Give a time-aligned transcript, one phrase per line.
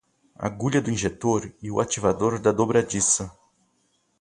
[0.35, 3.31] Agulha do injetor e o ativador da dobradiça